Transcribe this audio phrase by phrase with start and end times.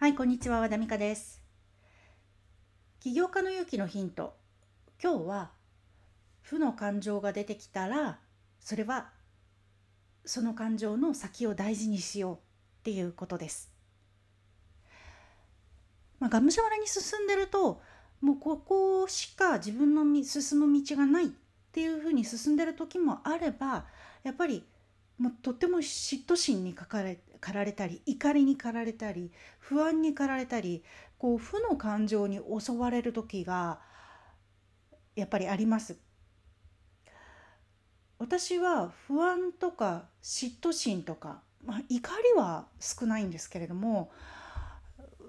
[0.00, 1.42] はい、こんにちは、和田美香です。
[3.00, 4.36] 起業家の勇気のヒント。
[5.02, 5.50] 今日は、
[6.40, 8.20] 負の感情が出てきたら、
[8.60, 9.10] それは、
[10.24, 12.38] その感情の先を大事にしようっ
[12.84, 13.72] ていうことです。
[16.20, 17.82] まあ、がむしゃらに進んでると、
[18.20, 21.28] もうここしか自分の進む道がないっ
[21.72, 23.84] ていうふうに進んでる時もあれば、
[24.22, 24.64] やっぱり、
[25.18, 30.82] もうとっても嫉妬心にかかれ駆られたり怒りに駆られたり不安に駆られたり
[31.18, 33.80] こう負の感情に襲われる時が
[35.16, 35.96] やっぱりあります。
[38.18, 44.10] 私は不安とか嫉妬心とか、まあ、怒りは少ないんですけれども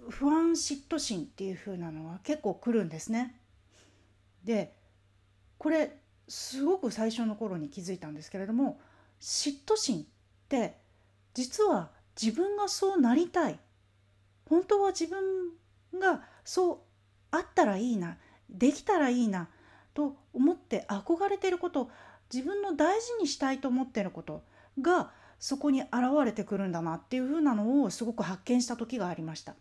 [0.09, 3.35] 不安嫉妬心っていう風なのは結構来るんですね。
[4.43, 4.73] で
[5.57, 5.97] これ
[6.27, 8.79] すごく最初の頃に気づいたんですけれども
[9.19, 10.05] 嫉妬心っ
[10.47, 10.77] て
[11.33, 11.89] 実は
[12.21, 13.59] 自分がそうなりたい
[14.47, 15.21] 本当は自分
[15.99, 16.77] がそう
[17.31, 18.17] あったらいいな
[18.49, 19.49] できたらいいな
[19.93, 21.89] と思って憧れてること
[22.33, 24.43] 自分の大事にしたいと思ってること
[24.81, 25.91] がそこに現
[26.25, 29.55] れてくるんだなっていう風なのをすごく発見した時がありました。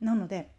[0.00, 0.50] なので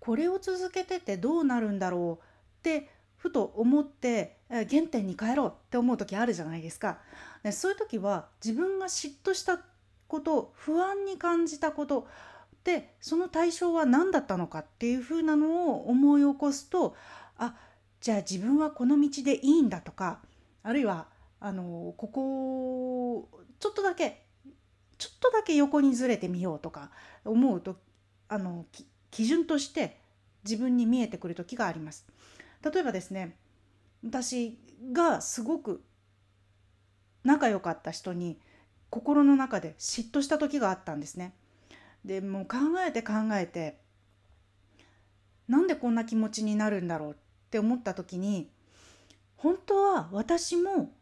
[0.00, 2.26] これを続けててどうなるんだろうっ
[2.62, 2.88] て
[3.18, 6.98] ふと思って原点に帰ろうって思う時あるじゃないですか。
[7.42, 9.60] でそういう時は自分が嫉妬した
[10.06, 12.08] こと不安に感じたこと
[12.64, 16.96] でその対象は何だったのかっていうふうなのを思い起こすと
[17.36, 17.54] あ
[18.00, 20.20] じゃあ自分はこの道でいいんだとか
[20.62, 21.06] あるいは
[21.40, 24.24] あのここちょっとだけ
[24.98, 26.90] ちょっとだけ横にずれてみようとか
[27.24, 27.76] 思うと
[28.28, 28.66] あの
[29.10, 29.98] 基準として
[30.44, 32.06] 自分に見えてくる時があります。
[32.64, 33.36] 例えばですね
[34.04, 34.58] 私
[34.92, 35.82] がすごく
[37.24, 38.38] 仲良かった人に
[38.90, 41.34] 心の中で嫉妬した時があったんですね。
[42.04, 43.78] でもう考えて考えて
[45.48, 47.14] なんでこんな気持ちになるんだろうっ
[47.50, 48.48] て思った時に
[49.36, 50.92] 本当は私も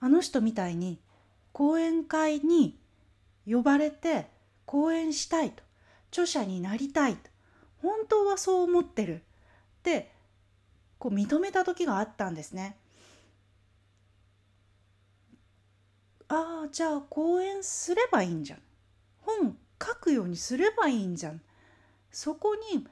[0.00, 1.00] あの人みたいに
[1.52, 2.78] 講演会に
[3.46, 4.26] 呼ばれて
[4.66, 5.62] 講演したいと
[6.10, 7.30] 著者になりたいと
[7.80, 9.18] 本当はそう思ってるっ
[9.82, 10.12] て
[11.02, 12.76] こう認めた時があったんですね。
[16.28, 18.60] ああじゃあ講演すればいいんじゃん。
[19.22, 21.40] 本書くようにすればいいんじゃん。
[22.12, 22.86] そこに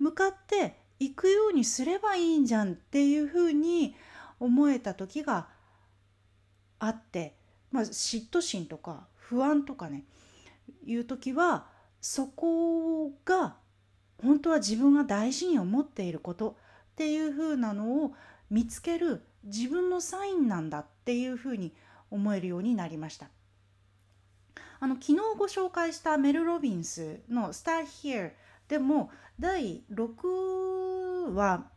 [0.00, 3.94] 向かっていくようにすればいいんじゃんっていうふうに
[4.40, 5.46] 思えた時が
[6.80, 7.36] あって、
[7.70, 10.02] まあ、嫉妬心とか不安とかね
[10.84, 11.68] いう時は
[12.00, 13.54] そこが
[14.20, 16.56] 本当は自分が大事に思っていること。
[17.00, 18.12] っていうふうなのを
[18.50, 21.72] 見つける自分のサインなんだっていうふうに
[22.10, 23.30] 思えるようになりました。
[24.80, 28.32] あの昨日ご紹介したメル・ロビンスの「Start Here」
[28.68, 31.70] でも第6話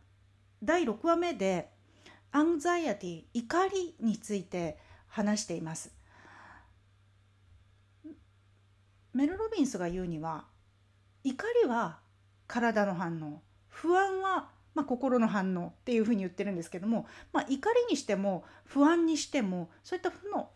[0.62, 1.70] 第6話目で
[2.30, 5.90] 「アンザイアティ怒り」について話しています。
[9.14, 10.44] メル・ロビンスが言うには
[11.22, 12.00] 怒りは
[12.46, 13.40] 体の反応
[13.70, 20.50] 不安はまあ、心の反応っていうふうに言ってるんですけども、まあ、怒りにしても不安にしてもそういった負の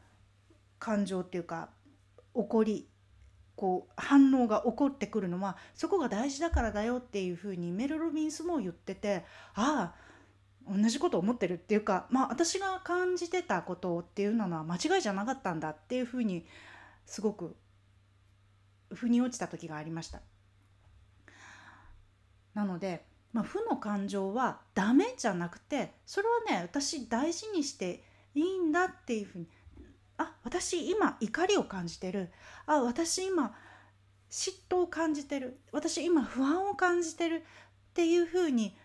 [0.79, 1.71] 感情っていうか
[2.35, 2.89] 怒り
[3.57, 9.25] こう反応が起こってくるのはそこが大事だからだよっていうふうにメル・ロビンスも言ってて
[9.55, 10.09] ああ
[10.71, 16.47] 同じこと思ってるっていうかまあ私が感じてたことっていうのは間違いじゃなかったんだっていうふうに
[17.07, 17.57] すごく
[18.95, 20.21] 腑に落ちた時がありました。
[22.55, 28.03] なのでまあ、負の感情はダメじゃなくてそれはね私大事にして
[28.35, 29.47] いいんだっていうふうに
[30.17, 32.31] あ私今怒りを感じてる。
[32.67, 33.55] あ私今
[34.31, 35.61] 嫉妬を感じてる。
[35.73, 38.77] 私今不安を感じてるっていうふうに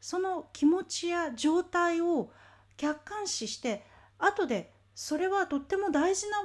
[0.00, 2.30] その気持ちや状態を
[2.76, 3.84] 客観視して
[4.18, 6.38] 後でそれはとっても大事な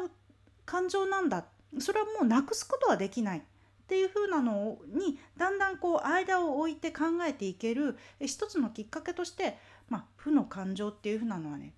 [0.66, 1.46] 感情なんだ。
[1.80, 3.44] それはもうなくすことはできない。
[3.92, 9.58] っていう風なのにだんだんこう間を置いて考えていける一つのきっかけとして、
[9.90, 11.74] まあ、負の感情っていう風なのはね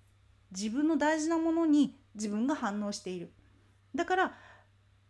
[0.52, 3.32] 自分の大事なものに自分が反応している。
[3.96, 4.34] だから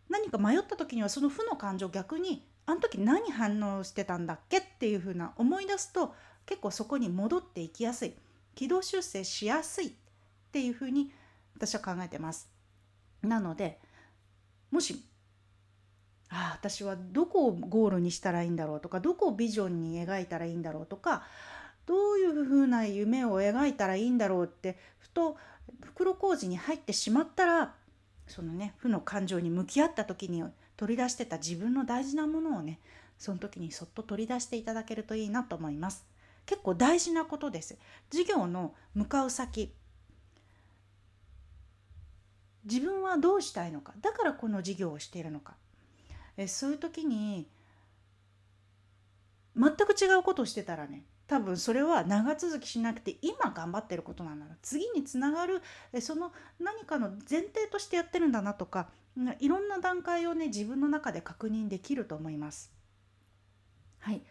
[0.09, 6.15] 何か迷った時にはその負の感情逆にあの時何反応してたんだっけっていう風な思い出すと
[6.47, 8.13] 結構そこに戻っていきやすい。
[8.55, 9.87] 軌道修正しやすい。
[9.89, 9.91] っ
[10.51, 11.11] ていう風に
[11.55, 12.49] 私は考えてます。
[13.21, 13.79] なので
[14.71, 15.05] もし
[16.37, 21.23] あ私はどこをゴールにしたらいいんだろうとかどこをビジョンに描いたらいいんだろうとか
[21.85, 25.37] どういうふうな夢を描いたらいいんだろうってふと
[25.81, 27.73] 袋小路に入ってしまったら
[28.27, 30.43] そのね負の感情に向き合った時に
[30.75, 32.79] 取り出してた自分の大事なものをね
[33.17, 36.05] その時にそっと取り出していただけるといいなと思います。
[36.45, 37.77] 結構大事なことです。
[38.11, 39.73] 授業の向かう先
[42.65, 45.55] 自分はどうしたいのかだからこの授業をしているのか
[46.37, 47.47] えそういう時に
[49.55, 54.55] 全く違うことをしてたらね多分それは長続きしなくて今頑張ってることなんだな。
[54.61, 55.61] 次につながる
[56.01, 58.89] その何かの前提としてやってるんだなとか
[59.39, 62.71] いろんな段階をね自分の中で確認できると思います。
[63.99, 64.21] はい。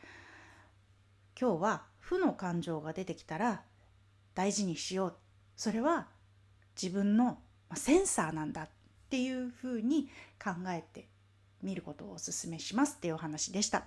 [1.41, 3.63] 今日は負の感情が出てきたら
[4.35, 5.15] 大事にしよう。
[5.57, 6.07] それは
[6.81, 7.39] 自分の
[7.75, 8.69] センサーなんだっ
[9.11, 10.09] ていうふうに
[10.43, 11.09] 考えて
[11.65, 13.85] みることをお勧めしますっていうお話でした。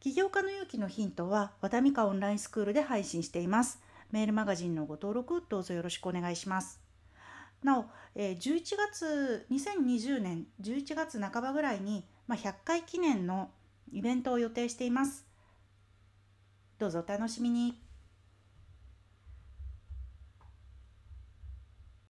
[0.00, 3.80] 起業家の勇気のヒントは和田美香オンラインスクールで配信しています。
[4.10, 6.80] メールマガジンのご登録どうぞよろしくお願いします。
[7.62, 13.50] なお、え11月2020年11月半ばぐらいに、まあ、100回記念の
[13.92, 15.26] イベントを予定しています。
[16.78, 17.89] どうぞお楽しみに。